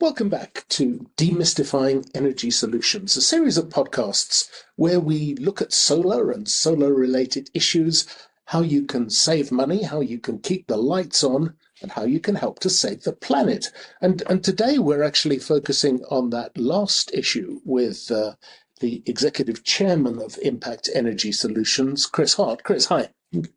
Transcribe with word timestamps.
Welcome 0.00 0.28
back 0.28 0.64
to 0.68 1.10
Demystifying 1.16 2.08
Energy 2.14 2.52
Solutions, 2.52 3.16
a 3.16 3.20
series 3.20 3.58
of 3.58 3.68
podcasts 3.68 4.48
where 4.76 5.00
we 5.00 5.34
look 5.34 5.60
at 5.60 5.72
solar 5.72 6.30
and 6.30 6.48
solar 6.48 6.94
related 6.94 7.50
issues, 7.52 8.06
how 8.44 8.60
you 8.60 8.84
can 8.84 9.10
save 9.10 9.50
money, 9.50 9.82
how 9.82 10.00
you 10.00 10.20
can 10.20 10.38
keep 10.38 10.68
the 10.68 10.76
lights 10.76 11.24
on, 11.24 11.54
and 11.82 11.90
how 11.90 12.04
you 12.04 12.20
can 12.20 12.36
help 12.36 12.60
to 12.60 12.70
save 12.70 13.02
the 13.02 13.12
planet. 13.12 13.72
And, 14.00 14.22
and 14.30 14.44
today 14.44 14.78
we're 14.78 15.02
actually 15.02 15.40
focusing 15.40 16.04
on 16.12 16.30
that 16.30 16.56
last 16.56 17.12
issue 17.12 17.58
with 17.64 18.08
uh, 18.12 18.34
the 18.78 19.02
executive 19.04 19.64
chairman 19.64 20.22
of 20.22 20.38
Impact 20.42 20.88
Energy 20.94 21.32
Solutions, 21.32 22.06
Chris 22.06 22.34
Hart. 22.34 22.62
Chris, 22.62 22.86
hi. 22.86 23.08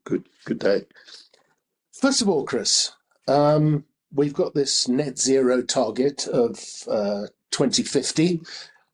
Good, 0.05 0.27
good 0.45 0.57
day. 0.57 0.85
First 1.93 2.23
of 2.23 2.27
all, 2.27 2.45
Chris, 2.45 2.93
um, 3.27 3.85
we've 4.13 4.33
got 4.33 4.53
this 4.53 4.87
net 4.87 5.17
zero 5.17 5.61
target 5.61 6.27
of 6.27 6.59
uh, 6.89 7.27
2050. 7.51 8.41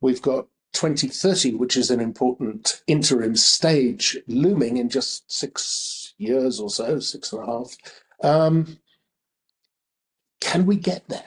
We've 0.02 0.22
got 0.22 0.48
2030, 0.74 1.56
which 1.56 1.78
is 1.78 1.90
an 1.90 2.00
important 2.00 2.84
interim 2.88 3.36
stage 3.36 4.18
looming 4.28 4.78
in 4.78 4.90
just 4.90 5.32
six 5.32 6.14
years 6.18 6.60
or 6.60 6.70
so, 6.70 7.00
six 7.00 7.34
and 7.34 7.44
a 7.44 7.46
half. 7.46 7.76
Um, 8.22 8.78
can 10.40 10.66
we 10.66 10.76
get 10.76 11.08
there? 11.08 11.24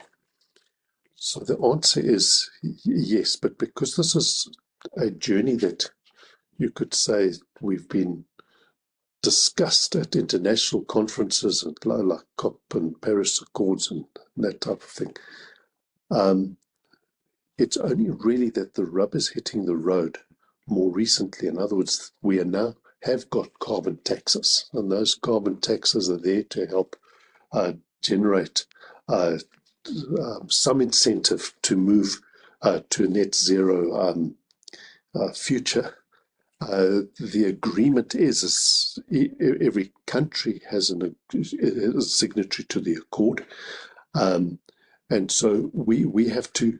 So 1.15 1.41
the 1.41 1.57
answer 1.59 1.99
is 1.99 2.49
yes, 2.63 3.35
but 3.35 3.57
because 3.59 3.95
this 3.95 4.15
is 4.15 4.49
a 4.97 5.11
journey 5.11 5.55
that 5.57 5.89
you 6.57 6.71
could 6.71 6.93
say 6.93 7.33
we've 7.59 7.87
been 7.89 8.25
discussed 9.21 9.95
at 9.95 10.15
international 10.15 10.83
conferences 10.83 11.63
and 11.63 11.77
like 11.85 12.25
COP 12.37 12.59
and 12.73 12.99
Paris 13.01 13.41
Accords 13.41 13.91
and 13.91 14.05
that 14.37 14.61
type 14.61 14.81
of 14.81 14.89
thing. 14.89 15.15
Um, 16.09 16.57
it's 17.57 17.77
only 17.77 18.09
really 18.09 18.49
that 18.51 18.73
the 18.73 18.85
rubber's 18.85 19.29
hitting 19.29 19.65
the 19.65 19.75
road 19.75 20.17
more 20.67 20.91
recently. 20.91 21.47
In 21.47 21.57
other 21.57 21.75
words, 21.75 22.11
we 22.21 22.39
are 22.39 22.45
now 22.45 22.75
have 23.03 23.29
got 23.29 23.59
carbon 23.59 23.97
taxes, 24.03 24.69
and 24.73 24.91
those 24.91 25.15
carbon 25.15 25.59
taxes 25.59 26.09
are 26.09 26.17
there 26.17 26.43
to 26.43 26.67
help 26.67 26.95
uh, 27.51 27.73
generate 28.01 28.65
uh, 29.07 29.37
um, 30.19 30.49
some 30.49 30.81
incentive 30.81 31.53
to 31.63 31.75
move 31.75 32.21
uh, 32.61 32.81
to 32.89 33.05
a 33.05 33.07
net 33.07 33.33
zero 33.33 33.99
um, 33.99 34.35
uh, 35.15 35.31
future. 35.33 35.95
Uh, 36.61 37.01
the 37.19 37.45
agreement 37.45 38.13
is, 38.13 38.43
is, 38.43 38.99
every 39.59 39.91
country 40.05 40.61
has 40.69 40.91
an, 40.91 41.15
a 41.33 42.01
signatory 42.01 42.65
to 42.65 42.79
the 42.79 42.93
accord. 42.93 43.45
Um, 44.13 44.59
and 45.09 45.31
so 45.31 45.71
we, 45.73 46.05
we 46.05 46.29
have 46.29 46.53
to 46.53 46.79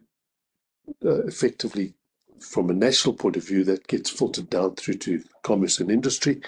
uh, 1.04 1.24
effectively, 1.24 1.96
from 2.40 2.70
a 2.70 2.74
national 2.74 3.16
point 3.16 3.38
of 3.38 3.48
view, 3.48 3.64
that 3.64 3.88
gets 3.88 4.10
filtered 4.10 4.50
down 4.50 4.76
through 4.76 4.96
to 4.96 5.24
commerce 5.44 5.80
and 5.80 5.92
industry. 5.92 6.42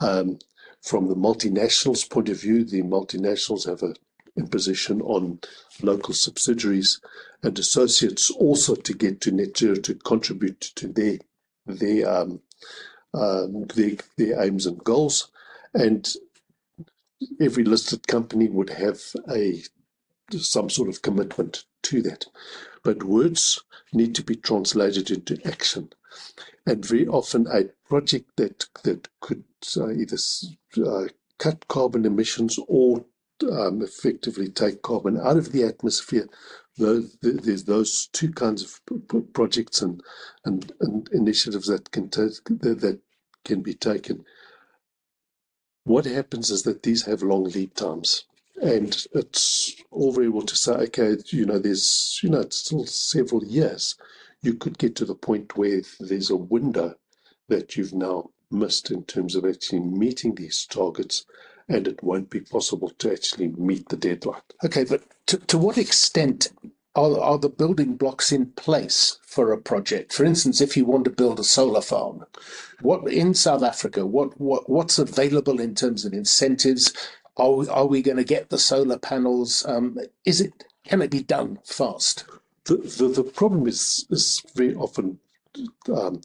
Um, 0.00 0.38
from 0.82 1.08
the 1.08 1.14
multinationals' 1.14 2.08
point 2.08 2.30
of 2.30 2.40
view, 2.40 2.64
the 2.64 2.82
multinationals 2.82 3.68
have 3.68 3.82
a 3.82 3.94
imposition 4.36 5.02
on 5.02 5.40
local 5.82 6.14
subsidiaries 6.14 7.00
and 7.42 7.58
associates 7.58 8.30
also 8.30 8.74
to 8.74 8.94
get 8.94 9.20
to 9.20 9.32
net 9.32 9.56
zero 9.56 9.74
to 9.74 9.94
contribute 9.94 10.60
to 10.60 10.86
their 10.88 11.18
their 11.66 12.08
um, 12.08 12.40
um, 13.14 13.64
their, 13.74 13.92
their 14.16 14.42
aims 14.42 14.66
and 14.66 14.82
goals. 14.84 15.30
And 15.74 16.08
every 17.40 17.64
listed 17.64 18.06
company 18.06 18.48
would 18.48 18.70
have 18.70 19.00
a 19.30 19.62
some 20.38 20.70
sort 20.70 20.88
of 20.88 21.02
commitment 21.02 21.64
to 21.82 22.02
that. 22.02 22.26
But 22.84 23.02
words 23.02 23.60
need 23.92 24.14
to 24.14 24.22
be 24.22 24.36
translated 24.36 25.10
into 25.10 25.38
action. 25.44 25.90
And 26.66 26.84
very 26.86 27.06
often, 27.06 27.46
a 27.48 27.64
project 27.88 28.30
that 28.36 28.66
that 28.84 29.08
could 29.20 29.44
uh, 29.76 29.90
either 29.90 30.16
uh, 30.86 31.08
cut 31.38 31.66
carbon 31.68 32.04
emissions 32.04 32.58
or 32.68 33.04
um, 33.50 33.82
effectively 33.82 34.48
take 34.48 34.82
carbon 34.82 35.18
out 35.18 35.36
of 35.36 35.52
the 35.52 35.64
atmosphere. 35.64 36.28
There's 36.76 37.64
those 37.64 38.08
two 38.12 38.32
kinds 38.32 38.62
of 38.62 38.80
projects 39.32 39.82
and, 39.82 40.02
and, 40.44 40.72
and 40.80 41.08
initiatives 41.12 41.66
that 41.66 41.90
can 41.90 42.08
take, 42.08 42.32
that 42.44 43.00
can 43.44 43.60
be 43.60 43.74
taken. 43.74 44.24
What 45.84 46.04
happens 46.04 46.50
is 46.50 46.62
that 46.62 46.82
these 46.82 47.04
have 47.06 47.22
long 47.22 47.44
lead 47.44 47.74
times, 47.74 48.24
and 48.62 49.06
it's 49.14 49.74
all 49.90 50.12
very 50.12 50.28
well 50.28 50.46
to 50.46 50.56
say, 50.56 50.72
okay, 50.72 51.16
you 51.26 51.46
know, 51.46 51.58
there's, 51.58 52.20
you 52.22 52.30
know, 52.30 52.40
it's 52.40 52.58
still 52.58 52.86
several 52.86 53.44
years. 53.44 53.96
You 54.42 54.54
could 54.54 54.78
get 54.78 54.94
to 54.96 55.04
the 55.04 55.14
point 55.14 55.56
where 55.56 55.82
there's 55.98 56.30
a 56.30 56.36
window 56.36 56.94
that 57.48 57.76
you've 57.76 57.94
now 57.94 58.30
missed 58.50 58.90
in 58.90 59.04
terms 59.04 59.34
of 59.36 59.44
actually 59.44 59.80
meeting 59.80 60.34
these 60.34 60.66
targets 60.66 61.24
and 61.70 61.86
it 61.86 62.02
won't 62.02 62.30
be 62.30 62.40
possible 62.40 62.90
to 62.98 63.12
actually 63.12 63.48
meet 63.56 63.88
the 63.88 63.96
deadline. 63.96 64.42
Okay, 64.64 64.84
but 64.84 65.02
to, 65.26 65.38
to 65.38 65.56
what 65.56 65.78
extent 65.78 66.50
are, 66.96 67.18
are 67.20 67.38
the 67.38 67.48
building 67.48 67.96
blocks 67.96 68.32
in 68.32 68.46
place 68.52 69.18
for 69.22 69.52
a 69.52 69.58
project? 69.58 70.12
For 70.12 70.24
instance, 70.24 70.60
if 70.60 70.76
you 70.76 70.84
want 70.84 71.04
to 71.04 71.10
build 71.10 71.38
a 71.38 71.44
solar 71.44 71.80
farm, 71.80 72.26
what 72.82 73.10
in 73.10 73.34
South 73.34 73.62
Africa, 73.62 74.04
what, 74.04 74.38
what 74.40 74.68
what's 74.68 74.98
available 74.98 75.60
in 75.60 75.74
terms 75.74 76.04
of 76.04 76.12
incentives? 76.12 76.92
Are 77.36 77.52
we, 77.52 77.68
are 77.68 77.86
we 77.86 78.02
going 78.02 78.16
to 78.16 78.24
get 78.24 78.50
the 78.50 78.58
solar 78.58 78.98
panels? 78.98 79.64
Um, 79.66 79.96
is 80.26 80.40
it 80.40 80.64
can 80.84 81.00
it 81.00 81.12
be 81.12 81.22
done 81.22 81.60
fast? 81.64 82.24
The, 82.64 82.78
the, 82.78 83.08
the 83.08 83.22
problem 83.22 83.68
is 83.68 84.06
is 84.10 84.42
very 84.56 84.74
often 84.74 85.20
um, 85.92 86.20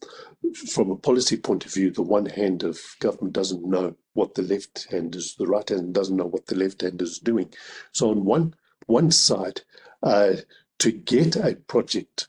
from 0.54 0.92
a 0.92 0.96
policy 0.96 1.38
point 1.38 1.66
of 1.66 1.74
view, 1.74 1.92
the 1.92 2.02
one 2.02 2.26
hand 2.26 2.64
of 2.64 2.80
government 3.00 3.34
doesn't 3.34 3.66
know 3.66 3.96
what 4.14 4.36
the 4.36 4.42
left 4.42 4.88
hand 4.92 5.16
is, 5.16 5.36
the 5.36 5.48
right 5.48 5.68
hand 5.68 5.94
doesn't 5.94 6.16
know 6.16 6.26
what 6.26 6.48
the 6.48 6.56
left 6.56 6.82
hand 6.82 7.02
is 7.02 7.20
doing. 7.20 7.52
So 7.92 8.10
on 8.10 8.26
one 8.26 8.54
one 8.88 9.12
side, 9.12 9.62
uh, 10.04 10.34
to 10.80 10.92
get 10.92 11.36
a 11.36 11.56
project 11.68 12.28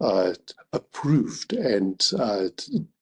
uh, 0.00 0.34
approved, 0.72 1.52
and 1.52 2.08
uh, 2.18 2.48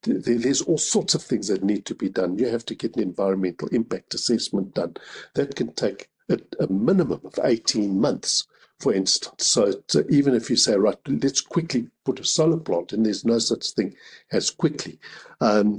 there's 0.02 0.62
all 0.62 0.78
sorts 0.78 1.14
of 1.14 1.22
things 1.22 1.48
that 1.48 1.62
need 1.62 1.84
to 1.86 1.94
be 1.94 2.08
done. 2.08 2.38
You 2.38 2.48
have 2.48 2.64
to 2.66 2.74
get 2.74 2.96
an 2.96 3.02
environmental 3.02 3.68
impact 3.68 4.14
assessment 4.14 4.74
done. 4.74 4.96
That 5.34 5.54
can 5.54 5.74
take 5.74 6.08
a, 6.28 6.38
a 6.58 6.72
minimum 6.72 7.20
of 7.24 7.38
18 7.42 8.00
months 8.00 8.46
for 8.80 8.92
instance. 8.92 9.46
So, 9.46 9.72
even 10.08 10.34
if 10.34 10.50
you 10.50 10.56
say, 10.56 10.76
right, 10.76 10.98
let's 11.06 11.40
quickly 11.40 11.88
put 12.04 12.20
a 12.20 12.24
solar 12.24 12.58
plant, 12.58 12.92
and 12.92 13.04
there's 13.04 13.24
no 13.24 13.38
such 13.38 13.70
thing 13.70 13.94
as 14.32 14.50
quickly, 14.50 14.98
um, 15.40 15.78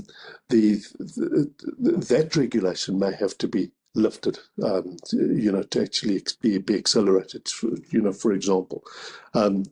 the, 0.49 0.75
the, 0.97 1.51
that 2.09 2.35
regulation 2.35 2.97
may 2.99 3.13
have 3.13 3.37
to 3.39 3.47
be 3.47 3.71
lifted, 3.97 4.39
um, 4.63 4.97
you 5.11 5.51
know, 5.51 5.63
to 5.63 5.81
actually 5.81 6.21
be, 6.41 6.57
be 6.59 6.75
accelerated. 6.75 7.49
You 7.89 8.01
know, 8.01 8.13
for 8.13 8.31
example, 8.31 8.83
um, 9.33 9.65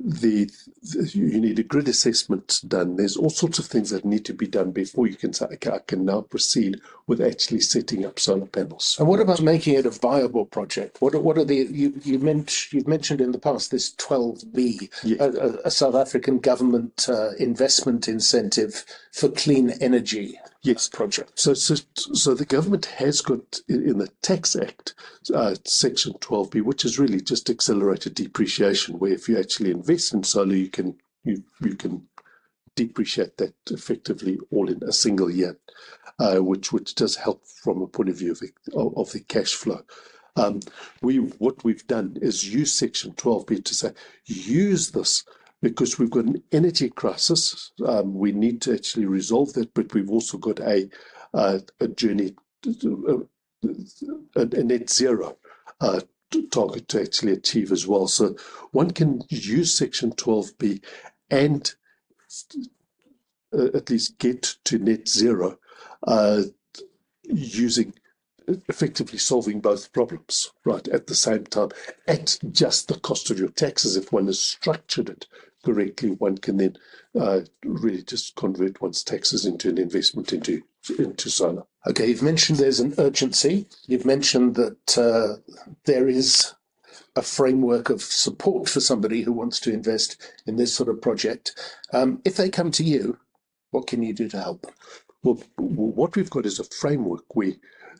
the, 0.00 0.48
the, 0.82 1.10
you 1.12 1.40
need 1.40 1.58
a 1.58 1.64
grid 1.64 1.88
assessment 1.88 2.60
done. 2.68 2.96
There's 2.96 3.16
all 3.16 3.30
sorts 3.30 3.58
of 3.58 3.66
things 3.66 3.90
that 3.90 4.04
need 4.04 4.24
to 4.26 4.32
be 4.32 4.46
done 4.46 4.70
before 4.70 5.08
you 5.08 5.16
can 5.16 5.32
say, 5.32 5.46
okay, 5.46 5.70
I 5.70 5.78
can 5.78 6.04
now 6.04 6.20
proceed 6.20 6.80
with 7.08 7.20
actually 7.20 7.60
setting 7.60 8.06
up 8.06 8.20
solar 8.20 8.46
panels. 8.46 8.96
And 8.98 9.08
what 9.08 9.20
about 9.20 9.40
making 9.40 9.74
it 9.74 9.86
a 9.86 9.90
viable 9.90 10.46
project? 10.46 11.00
What 11.00 11.14
what 11.22 11.36
are 11.36 11.44
the 11.44 11.56
you 11.56 11.94
you 12.04 12.18
mentioned 12.18 12.72
you've 12.72 12.88
mentioned 12.88 13.20
in 13.20 13.32
the 13.32 13.38
past 13.38 13.70
this 13.70 13.92
12B, 13.94 14.90
yeah. 15.02 15.16
a, 15.20 15.66
a, 15.66 15.70
South 15.70 15.94
African 15.94 16.38
government 16.38 17.08
uh, 17.08 17.30
investment 17.38 18.06
incentive 18.06 18.84
for 19.12 19.28
clean 19.28 19.70
energy 19.80 20.38
yes. 20.62 20.88
project. 20.88 21.38
So, 21.38 21.54
so, 21.54 21.76
so 21.94 22.34
the 22.34 22.44
government 22.44 22.86
has 22.86 23.20
got 23.20 23.60
in 23.68 23.98
the 23.98 24.08
Tax 24.22 24.56
Act, 24.56 24.94
uh, 25.34 25.54
Section 25.64 26.14
12B, 26.14 26.62
which 26.62 26.84
is 26.84 26.98
really 26.98 27.20
just 27.20 27.50
accelerated 27.50 28.14
depreciation, 28.14 28.98
where 28.98 29.12
if 29.12 29.28
you 29.28 29.38
actually 29.38 29.70
invest 29.70 30.12
in 30.14 30.22
solar, 30.22 30.54
you 30.54 30.68
can 30.68 30.96
you 31.24 31.42
you 31.60 31.74
can 31.74 32.08
depreciate 32.74 33.36
that 33.38 33.54
effectively 33.70 34.38
all 34.50 34.70
in 34.70 34.82
a 34.84 34.92
single 34.92 35.30
year, 35.30 35.58
uh, 36.18 36.38
which 36.38 36.72
which 36.72 36.94
does 36.94 37.16
help 37.16 37.44
from 37.46 37.82
a 37.82 37.86
point 37.86 38.08
of 38.08 38.16
view 38.16 38.32
of 38.32 38.40
the, 38.40 38.50
of 38.74 39.10
the 39.12 39.20
cash 39.20 39.54
flow. 39.54 39.82
Um, 40.36 40.60
we 41.02 41.16
what 41.16 41.64
we've 41.64 41.86
done 41.86 42.16
is 42.22 42.52
use 42.52 42.72
Section 42.72 43.12
12B 43.12 43.64
to 43.64 43.74
say 43.74 43.92
use 44.26 44.92
this 44.92 45.24
because 45.62 45.98
we've 45.98 46.10
got 46.10 46.24
an 46.24 46.42
energy 46.52 46.88
crisis. 46.90 47.72
Um, 47.84 48.14
we 48.14 48.32
need 48.32 48.62
to 48.62 48.74
actually 48.74 49.06
resolve 49.06 49.52
that, 49.54 49.74
but 49.74 49.92
we've 49.94 50.10
also 50.10 50.38
got 50.38 50.60
a 50.60 50.88
uh, 51.34 51.58
a 51.80 51.88
journey, 51.88 52.34
a, 52.64 53.18
a 54.36 54.64
net 54.64 54.90
zero 54.90 55.36
uh, 55.80 56.00
target 56.50 56.88
to 56.88 57.00
actually 57.02 57.32
achieve 57.32 57.72
as 57.72 57.86
well. 57.86 58.06
So 58.06 58.36
one 58.72 58.90
can 58.90 59.22
use 59.28 59.76
Section 59.76 60.12
12B 60.12 60.82
and 61.30 61.74
uh, 63.52 63.68
at 63.74 63.90
least 63.90 64.18
get 64.18 64.56
to 64.64 64.78
net 64.78 65.08
zero 65.08 65.58
uh, 66.06 66.42
using 67.24 67.94
effectively 68.68 69.18
solving 69.18 69.60
both 69.60 69.92
problems, 69.92 70.50
right, 70.64 70.86
at 70.88 71.06
the 71.06 71.14
same 71.14 71.44
time, 71.44 71.68
at 72.06 72.38
just 72.50 72.88
the 72.88 72.98
cost 72.98 73.30
of 73.30 73.38
your 73.38 73.50
taxes. 73.50 73.96
If 73.96 74.10
one 74.12 74.26
has 74.26 74.40
structured 74.40 75.10
it 75.10 75.26
correctly, 75.64 76.10
one 76.10 76.38
can 76.38 76.56
then 76.56 76.76
uh, 77.18 77.40
really 77.64 78.02
just 78.02 78.36
convert 78.36 78.80
one's 78.80 79.02
taxes 79.02 79.44
into 79.44 79.68
an 79.68 79.78
investment 79.78 80.32
into 80.32 80.62
into 80.98 81.28
solar. 81.30 81.64
Okay, 81.86 82.08
you've 82.08 82.22
mentioned 82.22 82.58
there's 82.58 82.80
an 82.80 82.94
urgency. 82.98 83.66
You've 83.86 84.06
mentioned 84.06 84.54
that 84.56 84.98
uh, 84.98 85.36
there 85.84 86.08
is 86.08 86.54
a 87.16 87.22
framework 87.22 87.90
of 87.90 88.00
support 88.00 88.68
for 88.68 88.80
somebody 88.80 89.22
who 89.22 89.32
wants 89.32 89.58
to 89.60 89.72
invest 89.72 90.20
in 90.46 90.56
this 90.56 90.72
sort 90.72 90.88
of 90.88 91.02
project. 91.02 91.52
Um, 91.92 92.22
if 92.24 92.36
they 92.36 92.48
come 92.48 92.70
to 92.72 92.84
you, 92.84 93.18
what 93.70 93.86
can 93.86 94.02
you 94.02 94.14
do 94.14 94.28
to 94.28 94.40
help? 94.40 94.66
Well, 95.22 95.42
what 95.56 96.14
we've 96.14 96.30
got 96.30 96.46
is 96.46 96.60
a 96.60 96.64
framework 96.64 97.34
where 97.34 97.54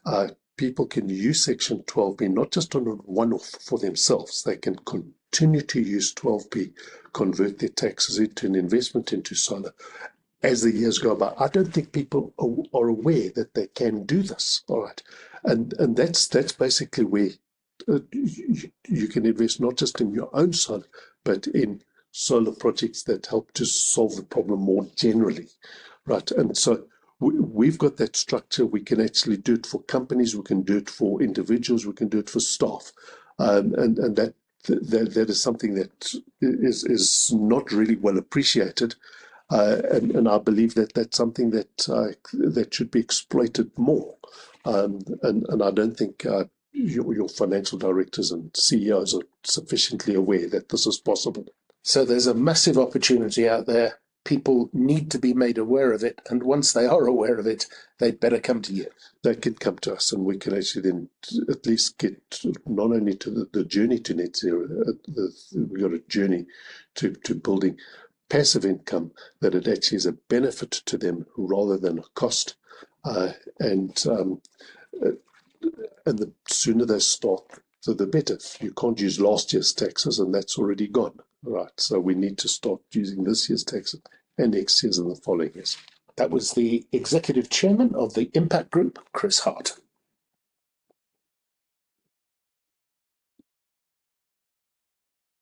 uh, 0.06 0.28
people 0.58 0.86
can 0.86 1.08
use 1.08 1.44
Section 1.44 1.82
12B 1.84 2.28
not 2.28 2.50
just 2.50 2.74
on 2.74 2.86
a 2.86 2.90
one 2.90 3.32
off 3.32 3.54
for 3.62 3.78
themselves, 3.78 4.42
they 4.42 4.56
can 4.56 4.76
continue 4.84 5.62
to 5.62 5.80
use 5.80 6.14
12B, 6.14 6.72
convert 7.14 7.58
their 7.58 7.70
taxes 7.70 8.18
into 8.18 8.46
an 8.46 8.54
investment 8.54 9.12
into 9.14 9.34
solar 9.34 9.72
as 10.42 10.62
the 10.62 10.72
years 10.72 10.98
go 10.98 11.14
by. 11.14 11.32
I 11.38 11.48
don't 11.48 11.72
think 11.72 11.92
people 11.92 12.34
are, 12.38 12.78
are 12.78 12.88
aware 12.88 13.30
that 13.34 13.54
they 13.54 13.68
can 13.68 14.04
do 14.04 14.22
this. 14.22 14.62
All 14.68 14.82
right. 14.82 15.02
And, 15.44 15.72
and 15.78 15.96
that's, 15.96 16.28
that's 16.28 16.52
basically 16.52 17.04
where 17.04 17.30
uh, 17.88 18.00
you, 18.12 18.70
you 18.86 19.08
can 19.08 19.24
invest 19.24 19.60
not 19.60 19.76
just 19.76 20.00
in 20.00 20.12
your 20.12 20.30
own 20.32 20.52
solar, 20.52 20.86
but 21.24 21.46
in 21.48 21.82
solar 22.10 22.52
projects 22.52 23.02
that 23.04 23.26
help 23.26 23.52
to 23.52 23.64
solve 23.64 24.16
the 24.16 24.22
problem 24.22 24.60
more 24.60 24.86
generally, 24.96 25.48
right? 26.06 26.30
And 26.32 26.56
so 26.56 26.84
we, 27.20 27.66
have 27.66 27.78
got 27.78 27.96
that 27.96 28.16
structure. 28.16 28.64
We 28.64 28.80
can 28.80 29.00
actually 29.00 29.38
do 29.38 29.54
it 29.54 29.66
for 29.66 29.82
companies, 29.82 30.36
we 30.36 30.42
can 30.42 30.62
do 30.62 30.76
it 30.76 30.88
for 30.88 31.20
individuals, 31.20 31.86
we 31.86 31.92
can 31.92 32.08
do 32.08 32.18
it 32.18 32.30
for 32.30 32.40
staff, 32.40 32.92
um, 33.38 33.74
and 33.74 33.98
and 33.98 34.16
that, 34.16 34.34
that 34.66 35.14
that 35.14 35.30
is 35.30 35.42
something 35.42 35.74
that 35.74 36.14
is 36.40 36.84
is 36.84 37.32
not 37.32 37.72
really 37.72 37.96
well 37.96 38.18
appreciated. 38.18 38.94
Uh, 39.50 39.80
and, 39.90 40.10
and 40.12 40.28
I 40.28 40.36
believe 40.36 40.74
that 40.74 40.92
that's 40.92 41.16
something 41.16 41.50
that 41.50 41.88
uh, 41.88 42.08
that 42.32 42.74
should 42.74 42.90
be 42.90 43.00
exploited 43.00 43.70
more. 43.78 44.14
Um, 44.64 45.00
and, 45.22 45.46
and 45.48 45.62
I 45.62 45.70
don't 45.70 45.96
think 45.96 46.26
uh, 46.26 46.44
your, 46.72 47.14
your 47.14 47.28
financial 47.28 47.78
directors 47.78 48.30
and 48.30 48.54
CEOs 48.54 49.14
are 49.14 49.22
sufficiently 49.44 50.14
aware 50.14 50.46
that 50.48 50.68
this 50.68 50.86
is 50.86 50.98
possible. 50.98 51.46
So 51.82 52.04
there's 52.04 52.26
a 52.26 52.34
massive 52.34 52.76
opportunity 52.76 53.48
out 53.48 53.64
there 53.66 54.00
people 54.28 54.68
need 54.74 55.10
to 55.10 55.18
be 55.18 55.32
made 55.32 55.56
aware 55.56 55.90
of 55.90 56.04
it. 56.04 56.20
And 56.28 56.42
once 56.42 56.74
they 56.74 56.84
are 56.84 57.06
aware 57.06 57.38
of 57.38 57.46
it, 57.46 57.64
they'd 57.98 58.20
better 58.20 58.38
come 58.38 58.60
to 58.62 58.74
you. 58.74 58.88
They 59.24 59.34
can 59.34 59.54
come 59.54 59.78
to 59.78 59.94
us, 59.94 60.12
and 60.12 60.22
we 60.22 60.36
can 60.36 60.54
actually 60.54 60.82
then 60.82 61.08
at 61.48 61.66
least 61.66 61.96
get 61.96 62.20
not 62.66 62.92
only 62.92 63.14
to 63.16 63.30
the, 63.30 63.48
the 63.54 63.64
journey 63.64 63.98
to 64.00 64.12
net 64.14 64.36
zero, 64.36 64.64
uh, 64.64 64.92
the, 65.06 65.32
we've 65.70 65.80
got 65.80 65.94
a 65.94 66.02
journey 66.10 66.44
to, 66.96 67.14
to 67.24 67.34
building 67.34 67.78
passive 68.28 68.66
income 68.66 69.12
that 69.40 69.54
it 69.54 69.66
actually 69.66 69.96
is 69.96 70.04
a 70.04 70.12
benefit 70.12 70.72
to 70.72 70.98
them 70.98 71.24
rather 71.38 71.78
than 71.78 71.98
a 71.98 72.02
cost. 72.14 72.56
Uh, 73.06 73.32
and 73.58 74.04
um, 74.10 74.42
uh, 75.02 75.12
and 76.04 76.18
the 76.18 76.30
sooner 76.46 76.84
they 76.84 76.98
start, 76.98 77.44
the, 77.84 77.94
the 77.94 78.06
better. 78.06 78.38
You 78.60 78.72
can't 78.72 79.00
use 79.00 79.20
last 79.20 79.52
year's 79.52 79.72
taxes, 79.72 80.18
and 80.18 80.34
that's 80.34 80.58
already 80.58 80.88
gone. 80.88 81.18
Right. 81.42 81.70
So 81.76 82.00
we 82.00 82.14
need 82.14 82.38
to 82.38 82.48
start 82.48 82.80
using 82.92 83.24
this 83.24 83.48
year's 83.48 83.64
taxes 83.64 84.02
and 84.36 84.52
next 84.52 84.82
year's 84.82 84.98
and 84.98 85.10
the 85.10 85.16
following 85.16 85.54
years. 85.54 85.76
That 86.16 86.30
was 86.30 86.52
the 86.52 86.86
executive 86.92 87.48
chairman 87.48 87.94
of 87.94 88.14
the 88.14 88.30
Impact 88.34 88.70
Group, 88.70 88.98
Chris 89.12 89.40
Hart. 89.40 89.76